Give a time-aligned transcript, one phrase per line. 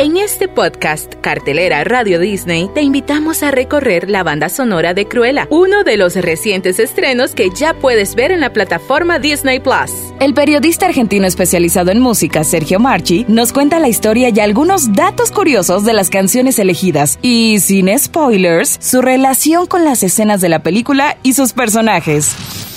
[0.00, 5.48] En este podcast, Cartelera Radio Disney, te invitamos a recorrer la banda sonora de Cruella,
[5.50, 9.90] uno de los recientes estrenos que ya puedes ver en la plataforma Disney Plus.
[10.20, 15.32] El periodista argentino especializado en música, Sergio Marchi, nos cuenta la historia y algunos datos
[15.32, 20.62] curiosos de las canciones elegidas y, sin spoilers, su relación con las escenas de la
[20.62, 22.36] película y sus personajes.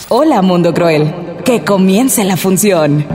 [0.09, 1.13] Hola, Mundo Cruel.
[1.45, 3.05] Que comience la función.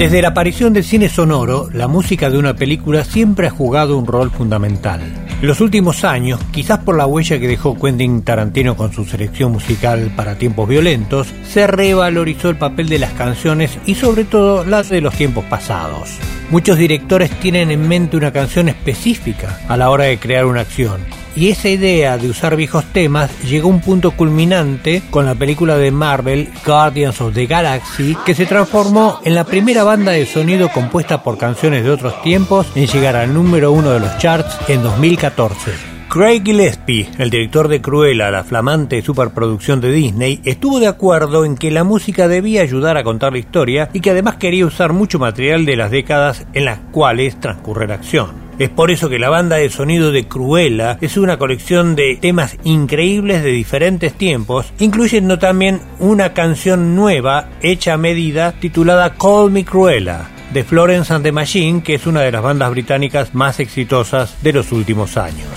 [0.00, 4.06] Desde la aparición del cine sonoro, la música de una película siempre ha jugado un
[4.06, 5.02] rol fundamental.
[5.42, 9.52] En los últimos años, quizás por la huella que dejó Quentin Tarantino con su selección
[9.52, 14.88] musical para tiempos violentos, se revalorizó el papel de las canciones y sobre todo las
[14.88, 16.16] de los tiempos pasados.
[16.48, 21.02] Muchos directores tienen en mente una canción específica a la hora de crear una acción
[21.36, 25.76] y esa idea de usar viejos temas llegó a un punto culminante con la película
[25.76, 30.68] de Marvel Guardians of the Galaxy, que se transformó en la primera banda de sonido
[30.68, 34.82] compuesta por canciones de otros tiempos en llegar al número uno de los charts en
[34.82, 35.90] 2014.
[36.10, 41.54] Craig Gillespie, el director de Cruella, la flamante superproducción de Disney, estuvo de acuerdo en
[41.54, 45.20] que la música debía ayudar a contar la historia y que además quería usar mucho
[45.20, 48.39] material de las décadas en las cuales transcurre la acción.
[48.60, 52.58] Es por eso que la banda de sonido de Cruella es una colección de temas
[52.62, 59.64] increíbles de diferentes tiempos, incluyendo también una canción nueva hecha a medida titulada Call Me
[59.64, 64.42] Cruella de Florence and the Machine, que es una de las bandas británicas más exitosas
[64.42, 65.48] de los últimos años.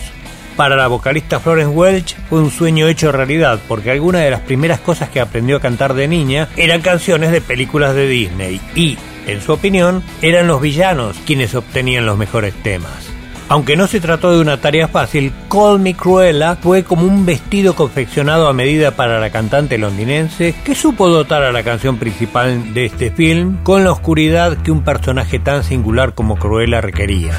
[0.55, 4.79] Para la vocalista Florence Welch fue un sueño hecho realidad, porque algunas de las primeras
[4.79, 9.41] cosas que aprendió a cantar de niña eran canciones de películas de Disney y, en
[9.41, 13.13] su opinión, eran los villanos quienes obtenían los mejores temas.
[13.49, 17.75] Aunque no se trató de una tarea fácil, Call Me Cruella fue como un vestido
[17.75, 22.85] confeccionado a medida para la cantante londinense que supo dotar a la canción principal de
[22.85, 27.33] este film con la oscuridad que un personaje tan singular como Cruella requería.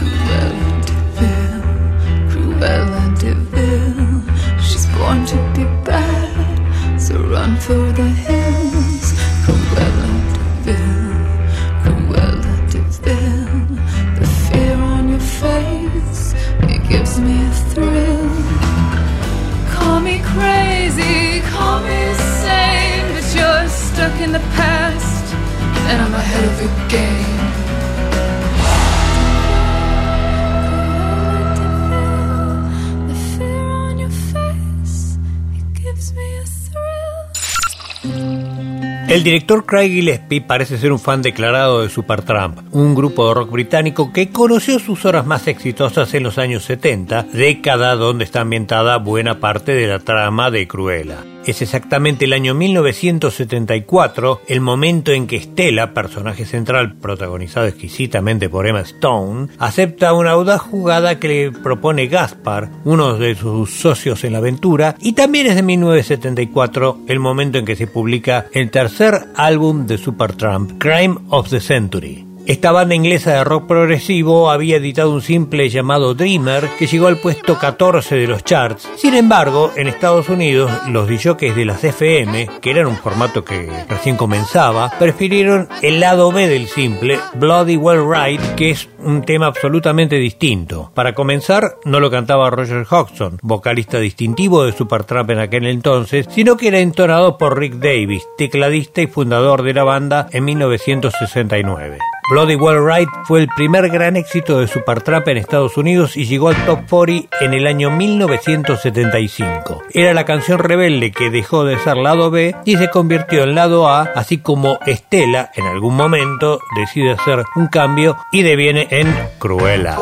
[39.09, 43.51] El director Craig Gillespie parece ser un fan declarado de Supertramp, un grupo de rock
[43.51, 48.97] británico que conoció sus horas más exitosas en los años 70, década donde está ambientada
[48.99, 51.34] buena parte de la trama de Cruella.
[51.47, 58.67] Es exactamente el año 1974, el momento en que Stella, personaje central protagonizado exquisitamente por
[58.67, 64.33] Emma Stone, acepta una audaz jugada que le propone Gaspar, uno de sus socios en
[64.33, 69.27] la aventura, y también es de 1974 el momento en que se publica el tercer
[69.37, 72.34] álbum de Supertramp, Crime of the Century.
[72.47, 77.17] Esta banda inglesa de rock progresivo había editado un simple llamado Dreamer que llegó al
[77.17, 78.87] puesto 14 de los charts.
[78.97, 83.71] Sin embargo, en Estados Unidos, los DJs de las FM, que eran un formato que
[83.89, 89.47] recién comenzaba, prefirieron el lado B del simple, Bloody Well Right, que es un tema
[89.47, 90.93] absolutamente distinto.
[90.95, 96.59] Para comenzar, no lo cantaba Roger Hodgson, vocalista distintivo de Supertramp en aquel entonces, sino
[96.59, 101.97] que era entonado por Rick Davis, tecladista y fundador de la banda en 1969.
[102.31, 106.49] Bloody Well Right fue el primer gran éxito de Supertramp en Estados Unidos y llegó
[106.49, 109.83] al top 40 en el año 1975.
[109.91, 113.91] Era la canción rebelde que dejó de ser lado B y se convirtió en lado
[113.91, 119.99] A, así como Estela en algún momento decide hacer un cambio y deviene en Cruella.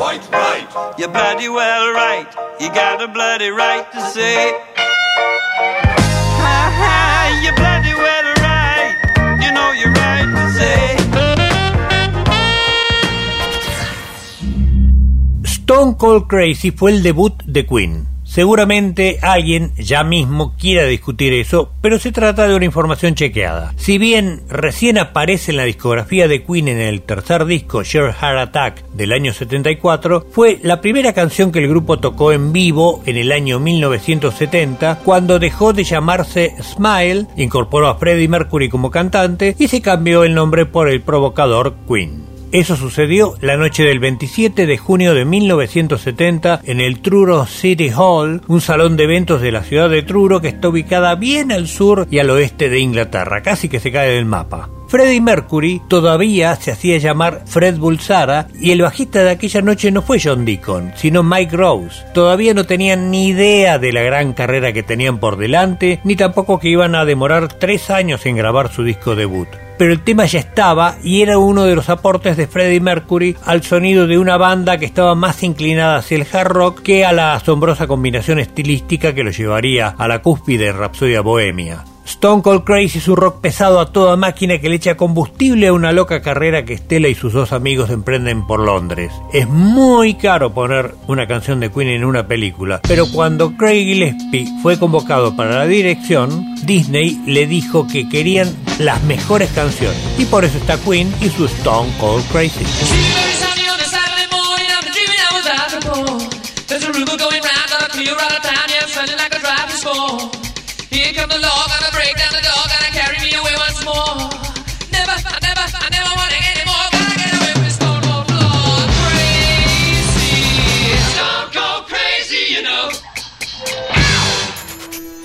[15.73, 18.07] Stone Cold Crazy fue el debut de Queen.
[18.25, 23.73] Seguramente alguien ya mismo quiera discutir eso, pero se trata de una información chequeada.
[23.79, 28.39] Si bien recién aparece en la discografía de Queen en el tercer disco Share Heart
[28.39, 33.17] Attack del año 74, fue la primera canción que el grupo tocó en vivo en
[33.17, 39.69] el año 1970, cuando dejó de llamarse Smile, incorporó a Freddie Mercury como cantante y
[39.69, 42.22] se cambió el nombre por el provocador Queen.
[42.53, 48.43] Eso sucedió la noche del 27 de junio de 1970 en el Truro City Hall,
[48.47, 52.07] un salón de eventos de la ciudad de Truro que está ubicada bien al sur
[52.11, 54.69] y al oeste de Inglaterra, casi que se cae del mapa.
[54.93, 60.03] Freddie Mercury todavía se hacía llamar Fred Bulsara y el bajista de aquella noche no
[60.03, 62.05] fue John Deacon, sino Mike Rose.
[62.13, 66.59] Todavía no tenían ni idea de la gran carrera que tenían por delante, ni tampoco
[66.59, 69.49] que iban a demorar tres años en grabar su disco debut
[69.79, 73.65] pero el tema ya estaba y era uno de los aportes de Freddie Mercury al
[73.65, 77.35] sonido de una banda que estaba más inclinada hacia el hard rock que a la
[77.35, 81.83] asombrosa combinación estilística que lo llevaría a la cúspide de Rapsodia Bohemia.
[82.07, 85.73] Stone Cold Crazy es un rock pesado a toda máquina que le echa combustible a
[85.73, 89.13] una loca carrera que Stella y sus dos amigos emprenden por Londres.
[89.33, 94.49] Es muy caro poner una canción de Queen en una película, pero cuando Craig Gillespie
[94.63, 100.45] fue convocado para la dirección, Disney le dijo que querían las mejores canciones y por
[100.45, 102.65] eso está Queen y su Stone Cold Crazy.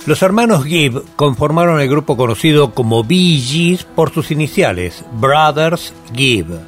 [0.08, 6.58] Los hermanos Gibb conformaron el grupo conocido como Bee Gees por sus iniciales, Brothers Gibb.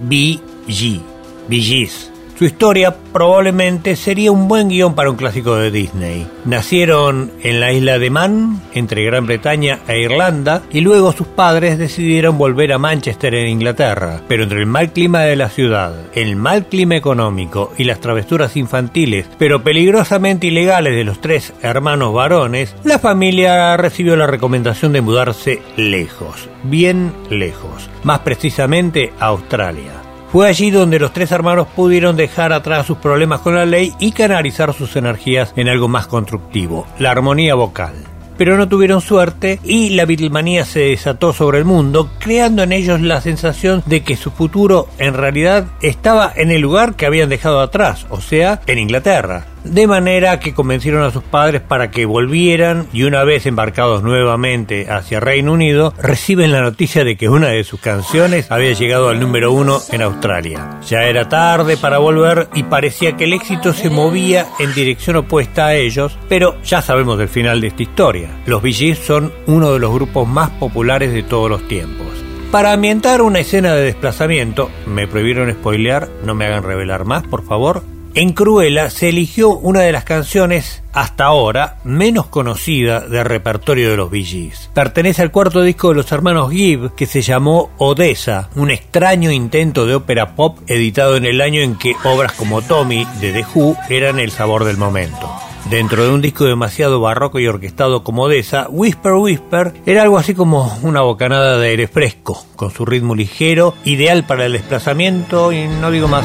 [0.00, 2.10] Bee Gees.
[2.38, 6.24] Su historia probablemente sería un buen guion para un clásico de Disney.
[6.44, 11.78] Nacieron en la isla de Man, entre Gran Bretaña e Irlanda, y luego sus padres
[11.78, 14.20] decidieron volver a Manchester en Inglaterra.
[14.28, 18.56] Pero entre el mal clima de la ciudad, el mal clima económico y las travesuras
[18.56, 25.00] infantiles, pero peligrosamente ilegales de los tres hermanos varones, la familia recibió la recomendación de
[25.00, 29.97] mudarse lejos, bien lejos, más precisamente a Australia.
[30.30, 34.12] Fue allí donde los tres hermanos pudieron dejar atrás sus problemas con la ley y
[34.12, 37.94] canalizar sus energías en algo más constructivo, la armonía vocal.
[38.36, 43.00] Pero no tuvieron suerte y la Beatlemanía se desató sobre el mundo, creando en ellos
[43.00, 47.60] la sensación de que su futuro en realidad estaba en el lugar que habían dejado
[47.60, 52.86] atrás, o sea, en Inglaterra de manera que convencieron a sus padres para que volvieran
[52.92, 57.64] y una vez embarcados nuevamente hacia Reino Unido, reciben la noticia de que una de
[57.64, 60.80] sus canciones había llegado al número uno en Australia.
[60.86, 65.66] Ya era tarde para volver y parecía que el éxito se movía en dirección opuesta
[65.66, 68.30] a ellos, pero ya sabemos del final de esta historia.
[68.46, 72.06] Los Bee son uno de los grupos más populares de todos los tiempos.
[72.50, 77.44] Para ambientar una escena de desplazamiento, me prohibieron spoilear, no me hagan revelar más, por
[77.44, 77.82] favor,
[78.14, 83.96] en Cruella se eligió una de las canciones hasta ahora menos conocida del repertorio de
[83.96, 84.70] los Bee Gees.
[84.74, 89.86] Pertenece al cuarto disco de los hermanos Gibb que se llamó Odessa, un extraño intento
[89.86, 93.76] de ópera pop editado en el año en que obras como Tommy de The Who
[93.88, 95.30] eran el sabor del momento.
[95.70, 100.34] Dentro de un disco demasiado barroco y orquestado como Odessa, Whisper Whisper era algo así
[100.34, 105.68] como una bocanada de aire fresco, con su ritmo ligero, ideal para el desplazamiento y
[105.68, 106.24] no digo más.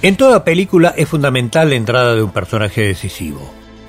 [0.00, 3.40] En toda película es fundamental la entrada de un personaje decisivo.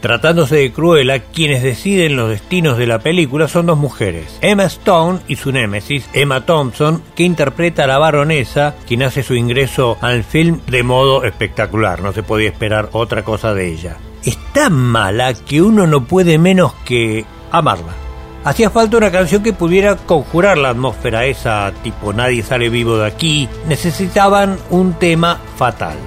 [0.01, 5.19] Tratándose de Cruella, quienes deciden los destinos de la película son dos mujeres, Emma Stone
[5.27, 10.23] y su némesis, Emma Thompson, que interpreta a la baronesa, quien hace su ingreso al
[10.23, 13.97] film de modo espectacular, no se podía esperar otra cosa de ella.
[14.25, 18.08] Es tan mala que uno no puede menos que amarla.
[18.43, 23.07] Hacía falta una canción que pudiera conjurar la atmósfera esa tipo nadie sale vivo de
[23.07, 23.49] aquí.
[23.67, 25.97] Necesitaban un tema fatal.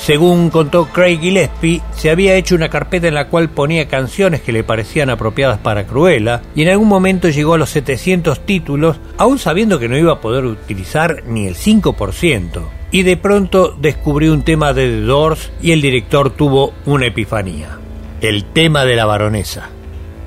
[0.00, 4.52] Según contó Craig Gillespie, se había hecho una carpeta en la cual ponía canciones que
[4.52, 9.38] le parecían apropiadas para Cruella y en algún momento llegó a los 700 títulos, aún
[9.38, 12.62] sabiendo que no iba a poder utilizar ni el 5%.
[12.92, 17.78] Y de pronto descubrió un tema de The Doors y el director tuvo una epifanía.
[18.22, 19.68] El tema de la baronesa.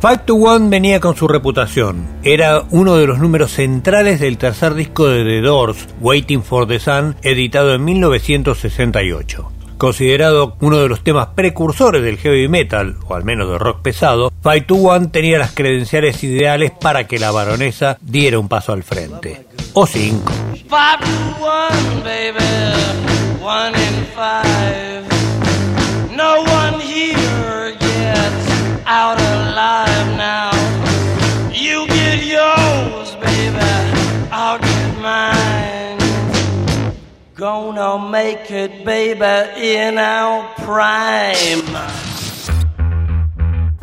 [0.03, 2.05] Five to One venía con su reputación.
[2.23, 6.77] Era uno de los números centrales del tercer disco de The Doors, Waiting for the
[6.77, 9.49] Sun, editado en 1968.
[9.77, 14.33] Considerado uno de los temas precursores del heavy metal, o al menos del rock pesado,
[14.43, 18.83] Five to One tenía las credenciales ideales para que la baronesa diera un paso al
[18.83, 19.47] frente.
[19.71, 20.33] O cinco.
[26.15, 26.52] No one here
[37.43, 41.61] gonna make it, baby, in our prime.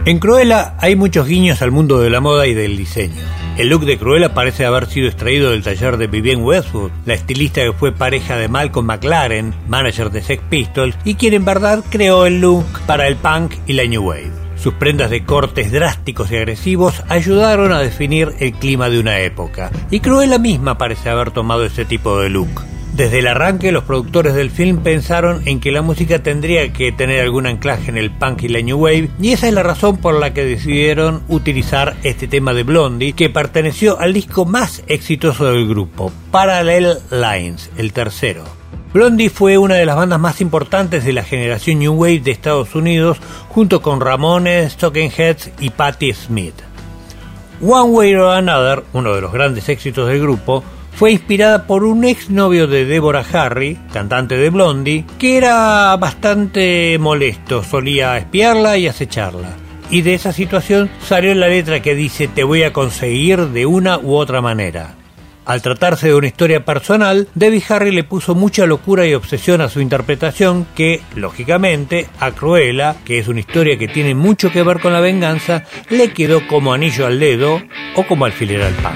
[0.06, 3.20] En Cruella hay muchos guiños al mundo de la moda y del diseño.
[3.58, 7.60] El look de Cruella parece haber sido extraído del taller de Vivienne Westwood, la estilista
[7.60, 12.24] que fue pareja de Malcolm McLaren, manager de Sex Pistols, y quien en verdad creó
[12.24, 14.32] el look para el punk y la New Wave.
[14.56, 19.70] Sus prendas de cortes drásticos y agresivos ayudaron a definir el clima de una época,
[19.90, 22.69] y Cruella misma parece haber tomado ese tipo de look.
[22.92, 27.20] Desde el arranque, los productores del film pensaron en que la música tendría que tener
[27.20, 30.14] algún anclaje en el punk y la new wave, y esa es la razón por
[30.14, 35.68] la que decidieron utilizar este tema de Blondie, que perteneció al disco más exitoso del
[35.68, 38.44] grupo, Parallel Lines, el tercero.
[38.92, 42.74] Blondie fue una de las bandas más importantes de la generación New Wave de Estados
[42.74, 43.18] Unidos,
[43.48, 46.54] junto con Ramones, Talking Heads y Patti Smith.
[47.62, 52.04] One Way or Another, uno de los grandes éxitos del grupo, fue inspirada por un
[52.04, 59.56] exnovio de Deborah Harry, cantante de Blondie, que era bastante molesto, solía espiarla y acecharla.
[59.90, 63.98] Y de esa situación salió la letra que dice te voy a conseguir de una
[63.98, 64.94] u otra manera.
[65.46, 69.68] Al tratarse de una historia personal, Debbie Harry le puso mucha locura y obsesión a
[69.68, 74.78] su interpretación que, lógicamente, a Cruella, que es una historia que tiene mucho que ver
[74.78, 77.60] con la venganza, le quedó como anillo al dedo
[77.96, 78.94] o como alfiler al pan.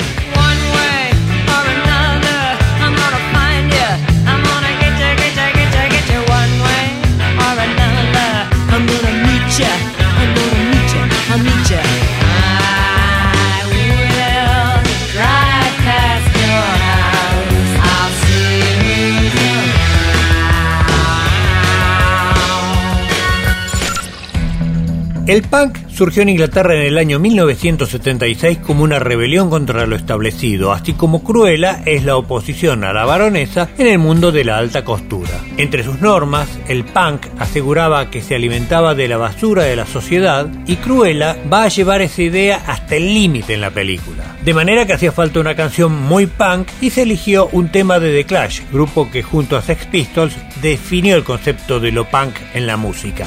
[25.27, 30.71] El punk surgió en Inglaterra en el año 1976 como una rebelión contra lo establecido,
[30.71, 34.85] así como Cruella es la oposición a la baronesa en el mundo de la alta
[34.85, 35.41] costura.
[35.57, 40.47] Entre sus normas, el punk aseguraba que se alimentaba de la basura de la sociedad
[40.67, 44.37] y Cruella va a llevar esa idea hasta el límite en la película.
[44.45, 48.13] De manera que hacía falta una canción muy punk y se eligió un tema de
[48.13, 52.67] The Clash, grupo que junto a Sex Pistols definió el concepto de lo punk en
[52.67, 53.27] la música.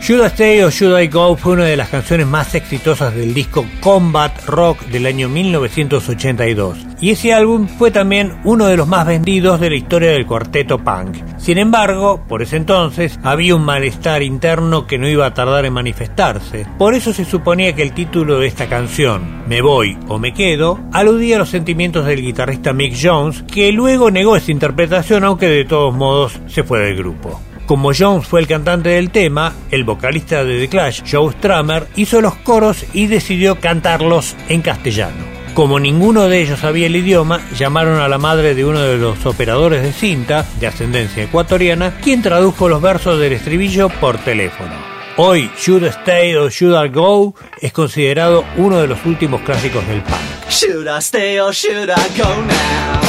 [0.00, 3.34] Should I Stay or Should I Go fue una de las canciones más exitosas del
[3.34, 9.06] disco Combat Rock del año 1982 y ese álbum fue también uno de los más
[9.06, 11.16] vendidos de la historia del cuarteto punk.
[11.36, 15.74] Sin embargo, por ese entonces había un malestar interno que no iba a tardar en
[15.74, 16.66] manifestarse.
[16.78, 20.78] Por eso se suponía que el título de esta canción, Me voy o me quedo,
[20.92, 25.64] aludía a los sentimientos del guitarrista Mick Jones, que luego negó esa interpretación aunque de
[25.64, 27.40] todos modos se fue del grupo.
[27.68, 32.22] Como Jones fue el cantante del tema, el vocalista de The Clash, Joe Strummer, hizo
[32.22, 35.22] los coros y decidió cantarlos en castellano.
[35.52, 39.26] Como ninguno de ellos sabía el idioma, llamaron a la madre de uno de los
[39.26, 44.72] operadores de cinta, de ascendencia ecuatoriana, quien tradujo los versos del estribillo por teléfono.
[45.18, 49.86] Hoy, Should I Stay or Should I Go es considerado uno de los últimos clásicos
[49.88, 50.16] del punk.
[50.48, 53.00] Should I stay or should I go now?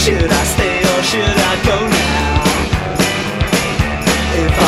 [0.00, 2.03] Should I stay or should I go now?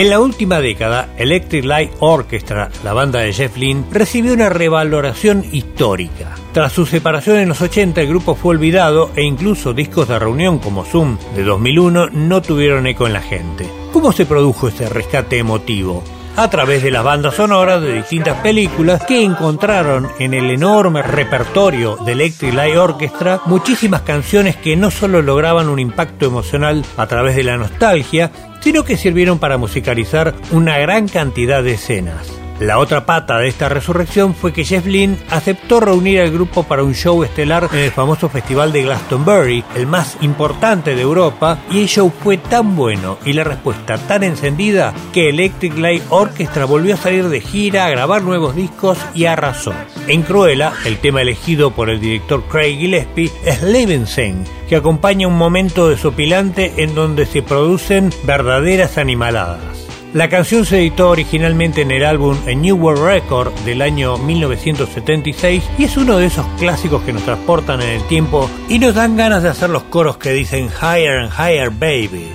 [0.00, 5.44] En la última década, Electric Light Orchestra, la banda de Jeff Lynne, recibió una revaloración
[5.52, 6.36] histórica.
[6.54, 10.58] Tras su separación en los 80, el grupo fue olvidado e incluso discos de reunión
[10.58, 13.68] como Zoom de 2001 no tuvieron eco en la gente.
[13.92, 16.02] ¿Cómo se produjo ese rescate emotivo?
[16.36, 21.96] a través de las bandas sonoras de distintas películas que encontraron en el enorme repertorio
[21.96, 27.36] de Electric Light Orchestra muchísimas canciones que no solo lograban un impacto emocional a través
[27.36, 28.30] de la nostalgia,
[28.60, 32.39] sino que sirvieron para musicalizar una gran cantidad de escenas.
[32.60, 36.84] La otra pata de esta resurrección fue que Jeff Lynne aceptó reunir al grupo para
[36.84, 41.80] un show estelar en el famoso festival de Glastonbury, el más importante de Europa, y
[41.80, 46.96] el show fue tan bueno y la respuesta tan encendida que Electric Light Orchestra volvió
[46.96, 49.72] a salir de gira, a grabar nuevos discos y arrasó.
[50.06, 55.38] En Cruella, el tema elegido por el director Craig Gillespie es Levensen, que acompaña un
[55.38, 59.69] momento desopilante en donde se producen verdaderas animaladas.
[60.12, 65.62] La canción se editó originalmente en el álbum A New World Record del año 1976
[65.78, 69.16] y es uno de esos clásicos que nos transportan en el tiempo y nos dan
[69.16, 72.26] ganas de hacer los coros que dicen Higher and Higher Baby.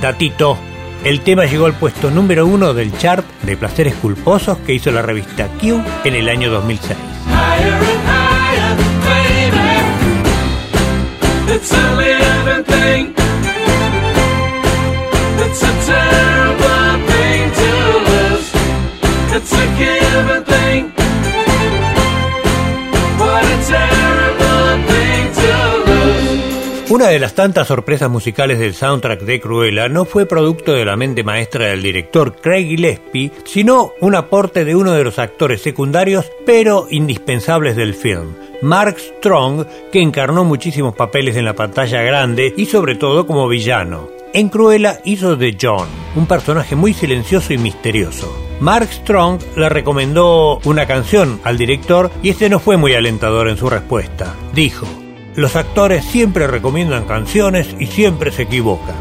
[0.00, 0.56] Datito,
[1.04, 5.02] el tema llegó al puesto número uno del chart de placeres culposos que hizo la
[5.02, 6.96] revista Q en el año 2006.
[26.92, 30.94] Una de las tantas sorpresas musicales del soundtrack de Cruella no fue producto de la
[30.94, 36.30] mente maestra del director Craig Gillespie, sino un aporte de uno de los actores secundarios
[36.44, 42.66] pero indispensables del film, Mark Strong, que encarnó muchísimos papeles en la pantalla grande y
[42.66, 44.10] sobre todo como villano.
[44.34, 48.30] En Cruella hizo de John, un personaje muy silencioso y misterioso.
[48.60, 53.56] Mark Strong le recomendó una canción al director y este no fue muy alentador en
[53.56, 54.34] su respuesta.
[54.52, 54.86] Dijo,
[55.34, 58.96] los actores siempre recomiendan canciones y siempre se equivocan.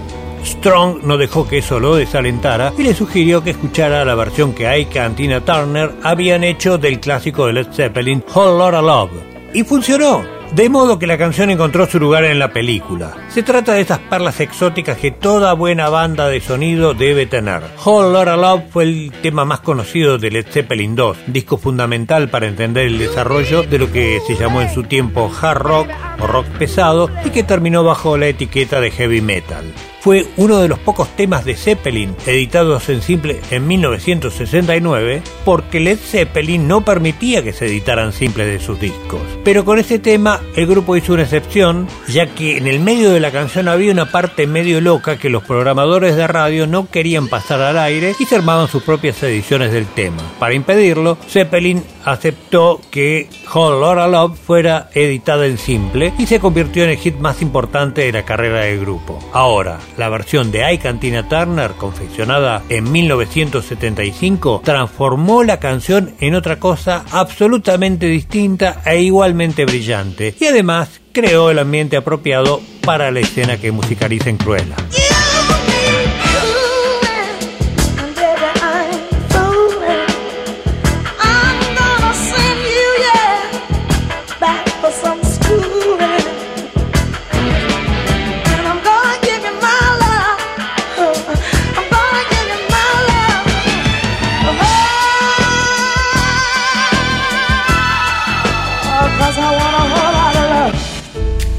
[0.46, 4.68] Strong no dejó que eso lo desalentara y le sugirió que escuchara la versión que
[4.68, 9.12] Ike y Tina Turner habían hecho del clásico de Led Zeppelin, Whole Lotta Love.
[9.54, 10.24] Y funcionó.
[10.54, 13.21] De modo que la canción encontró su lugar en la película.
[13.34, 17.62] Se trata de esas perlas exóticas que toda buena banda de sonido debe tener.
[17.86, 22.48] Whole Lotta Love fue el tema más conocido de Led Zeppelin 2, disco fundamental para
[22.48, 25.88] entender el desarrollo de lo que se llamó en su tiempo hard rock
[26.20, 29.64] o rock pesado y que terminó bajo la etiqueta de heavy metal
[30.02, 36.00] fue uno de los pocos temas de Zeppelin editados en simple en 1969 porque Led
[36.00, 39.22] Zeppelin no permitía que se editaran simples de sus discos.
[39.44, 43.20] Pero con ese tema el grupo hizo una excepción ya que en el medio de
[43.22, 47.62] la canción había una parte medio loca que los programadores de radio no querían pasar
[47.62, 50.24] al aire y se armaban sus propias ediciones del tema.
[50.40, 56.84] Para impedirlo, Zeppelin aceptó que Whole Lotta Love fuera editada en simple y se convirtió
[56.84, 59.20] en el hit más importante de la carrera del grupo.
[59.34, 66.60] Ahora, la versión de Ike Tina Turner, confeccionada en 1975, transformó la canción en otra
[66.60, 73.58] cosa absolutamente distinta e igualmente brillante, y además creó el ambiente apropiado para la escena
[73.58, 74.76] que musicaliza en Cruella.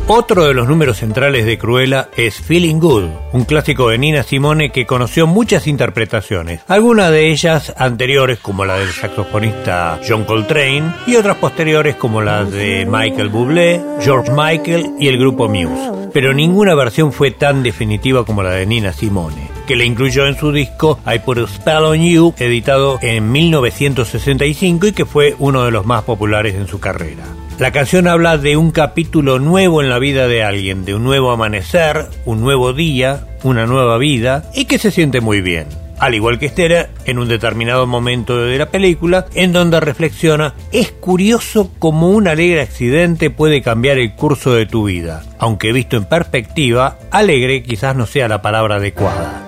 [0.09, 4.71] Otro de los números centrales de Cruella es Feeling Good, un clásico de Nina Simone
[4.71, 11.15] que conoció muchas interpretaciones, algunas de ellas anteriores como la del saxofonista John Coltrane y
[11.15, 16.11] otras posteriores como las de Michael Bublé, George Michael y el grupo Muse.
[16.13, 20.37] Pero ninguna versión fue tan definitiva como la de Nina Simone, que la incluyó en
[20.37, 25.65] su disco I Put a Spell on You, editado en 1965 y que fue uno
[25.65, 27.25] de los más populares en su carrera.
[27.63, 31.31] La canción habla de un capítulo nuevo en la vida de alguien, de un nuevo
[31.31, 35.69] amanecer, un nuevo día, una nueva vida, y que se siente muy bien.
[36.01, 40.91] Al igual que Esther, en un determinado momento de la película, en donde reflexiona, es
[40.91, 46.07] curioso cómo un alegre accidente puede cambiar el curso de tu vida, aunque visto en
[46.07, 49.42] perspectiva, alegre quizás no sea la palabra adecuada.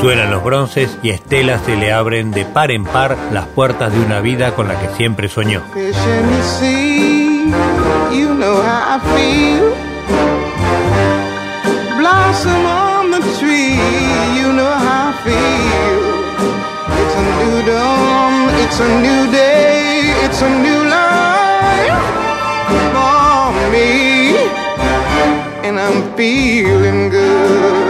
[0.00, 3.92] Suenan los bronces y a Estela se le abren de par en par las puertas
[3.92, 5.62] de una vida con la que siempre soñó.
[18.68, 22.02] It's a new day, it's a new life
[22.92, 24.36] for me,
[25.66, 27.85] and I'm feeling good.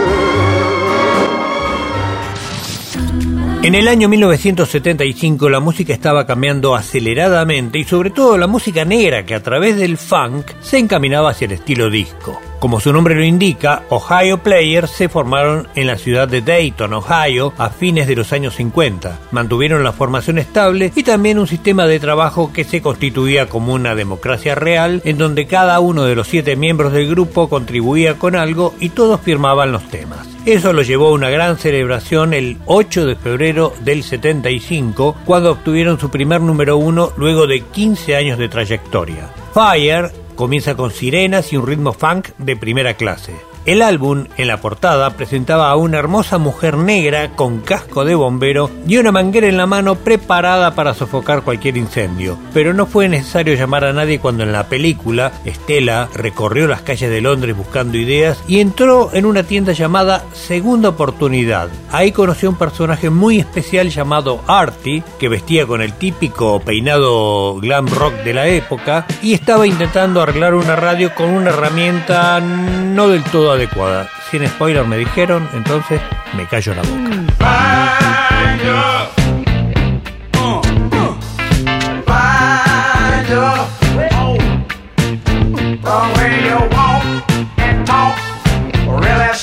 [3.67, 9.25] En el año 1975 la música estaba cambiando aceleradamente y sobre todo la música negra
[9.25, 12.39] que a través del funk se encaminaba hacia el estilo disco.
[12.59, 17.53] Como su nombre lo indica, Ohio Players se formaron en la ciudad de Dayton, Ohio,
[17.57, 19.19] a fines de los años 50.
[19.29, 23.93] Mantuvieron la formación estable y también un sistema de trabajo que se constituía como una
[23.93, 28.73] democracia real, en donde cada uno de los siete miembros del grupo contribuía con algo
[28.79, 30.27] y todos firmaban los temas.
[30.47, 35.99] Eso lo llevó a una gran celebración el 8 de febrero del 75, cuando obtuvieron
[35.99, 39.29] su primer número uno luego de 15 años de trayectoria.
[39.53, 43.33] Fire Comienza con sirenas y un ritmo funk de primera clase.
[43.67, 48.71] El álbum, en la portada, presentaba a una hermosa mujer negra con casco de bombero
[48.87, 52.39] y una manguera en la mano preparada para sofocar cualquier incendio.
[52.53, 57.09] Pero no fue necesario llamar a nadie cuando en la película Estela recorrió las calles
[57.09, 61.67] de Londres buscando ideas y entró en una tienda llamada Segunda Oportunidad.
[61.91, 67.55] Ahí conoció a un personaje muy especial llamado Artie, que vestía con el típico peinado
[67.55, 73.09] glam rock de la época y estaba intentando arreglar una radio con una herramienta no
[73.09, 74.09] del todo adecuada.
[74.31, 76.01] Sin spoiler me dijeron, entonces
[76.35, 77.87] me callo la boca.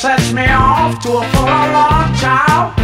[0.05, 2.84] sets me off to a full on child.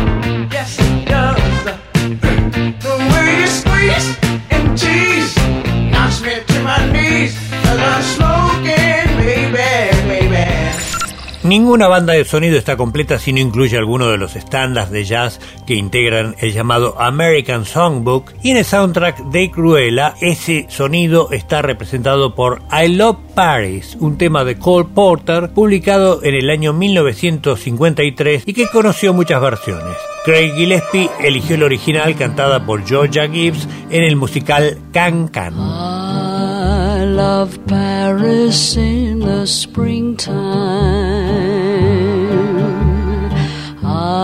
[11.50, 15.40] Ninguna banda de sonido está completa si no incluye alguno de los estándares de jazz
[15.66, 21.60] que integran el llamado American Songbook y en el soundtrack de Cruella ese sonido está
[21.60, 28.44] representado por I Love Paris, un tema de Cole Porter publicado en el año 1953
[28.46, 29.96] y que conoció muchas versiones.
[30.24, 35.54] Craig Gillespie eligió el original cantada por Georgia Gibbs en el musical Can Can.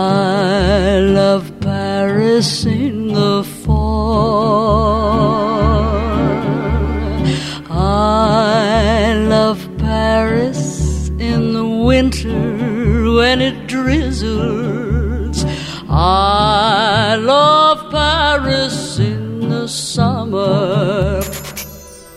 [0.07, 4.07] I love Paris in the fall.
[7.69, 12.38] I love Paris in the winter
[13.19, 15.45] when it drizzles.
[15.88, 21.21] I love Paris in the summer.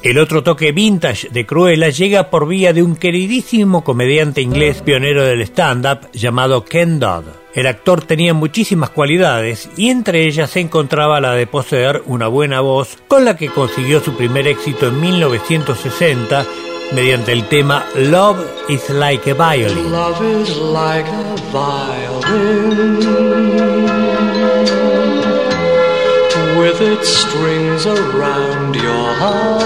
[0.01, 5.23] El otro toque vintage de Cruella llega por vía de un queridísimo comediante inglés pionero
[5.23, 7.25] del stand-up llamado Ken Dodd.
[7.53, 12.61] El actor tenía muchísimas cualidades y entre ellas se encontraba la de poseer una buena
[12.61, 16.45] voz con la que consiguió su primer éxito en 1960
[16.93, 19.91] mediante el tema Love is like a violin.
[19.91, 22.99] Love is like a violin
[26.59, 29.61] with its strings around your heart,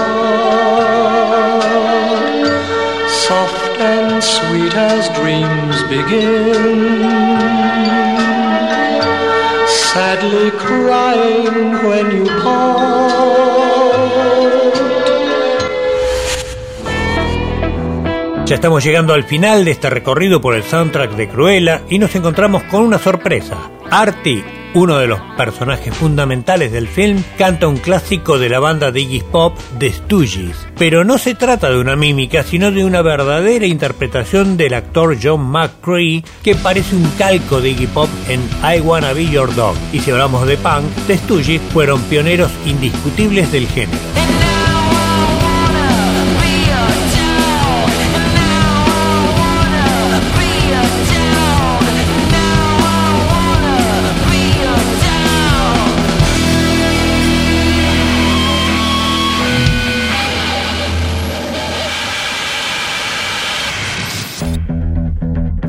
[3.10, 7.63] soft and sweet as dreams begin.
[9.94, 12.24] Sadly crying when you.
[18.44, 22.14] Ya estamos llegando al final de este recorrido por el soundtrack de Cruella y nos
[22.16, 23.70] encontramos con una sorpresa.
[23.88, 24.44] Artie,
[24.74, 29.22] uno de los personajes fundamentales del film, canta un clásico de la banda de Iggy
[29.30, 30.66] Pop, The Stooges.
[30.76, 35.42] Pero no se trata de una mímica, sino de una verdadera interpretación del actor John
[35.42, 39.76] McCree, que parece un calco de Iggy Pop en I Wanna Be Your Dog.
[39.92, 43.98] Y si hablamos de punk, The Stooges fueron pioneros indiscutibles del género.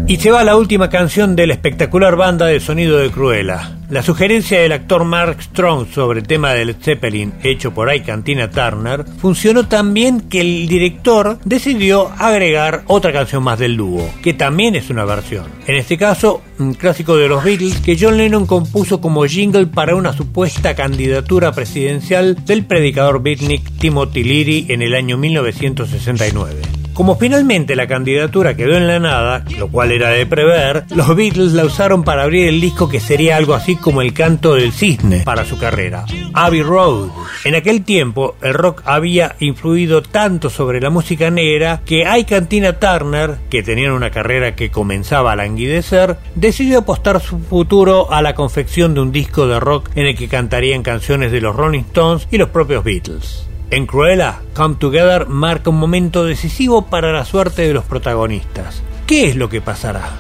[0.08, 3.72] Y se va la última canción de la espectacular banda de sonido de Cruella.
[3.90, 9.04] La sugerencia del actor Mark Strong sobre el tema del Zeppelin hecho por Cantina Turner
[9.18, 14.76] funcionó tan bien que el director decidió agregar otra canción más del dúo, que también
[14.76, 15.46] es una versión.
[15.66, 19.96] En este caso, un clásico de los Beatles que John Lennon compuso como jingle para
[19.96, 26.75] una supuesta candidatura presidencial del predicador beatnik Timothy Leary en el año 1969.
[26.96, 31.52] Como finalmente la candidatura quedó en la nada, lo cual era de prever, los Beatles
[31.52, 35.24] la usaron para abrir el disco que sería algo así como el canto del cisne
[35.26, 37.10] para su carrera, Abbey Road.
[37.44, 42.44] En aquel tiempo, el rock había influido tanto sobre la música negra que Ike
[42.80, 48.36] Turner, que tenían una carrera que comenzaba a languidecer, decidió apostar su futuro a la
[48.36, 52.26] confección de un disco de rock en el que cantarían canciones de los Rolling Stones
[52.32, 53.46] y los propios Beatles.
[53.76, 58.82] En Cruella, Come Together marca un momento decisivo para la suerte de los protagonistas.
[59.06, 60.12] ¿Qué es lo que pasará?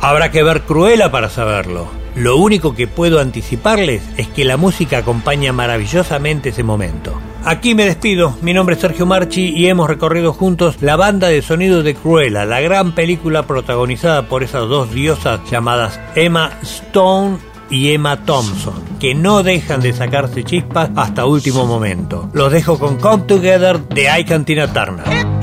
[0.00, 1.88] Habrá que ver Cruella para saberlo.
[2.16, 7.12] Lo único que puedo anticiparles es que la música acompaña maravillosamente ese momento.
[7.44, 11.42] Aquí me despido, mi nombre es Sergio Marchi y hemos recorrido juntos la banda de
[11.42, 17.36] sonido de Cruella, la gran película protagonizada por esas dos diosas llamadas Emma Stone
[17.70, 22.28] y Emma Thompson, que no dejan de sacarse chispas hasta último momento.
[22.32, 25.37] Los dejo con Come Together de I Cantina Turner.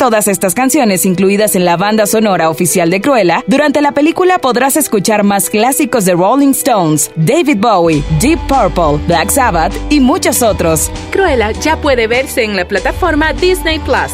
[0.00, 4.78] Todas estas canciones incluidas en la banda sonora oficial de Cruella, durante la película podrás
[4.78, 10.90] escuchar más clásicos de Rolling Stones, David Bowie, Deep Purple, Black Sabbath y muchos otros.
[11.10, 14.10] Cruella ya puede verse en la plataforma Disney Plus.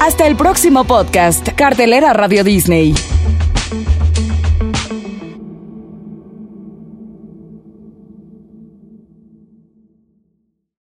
[0.00, 3.13] Hasta el próximo podcast, Cartelera Radio Disney.